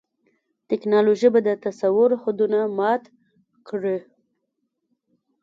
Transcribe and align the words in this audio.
ټیکنالوژي 0.69 1.29
به 1.33 1.39
د 1.43 1.49
تصور 1.65 2.09
حدونه 2.23 2.59
مات 2.77 3.03
کړي. 3.67 3.97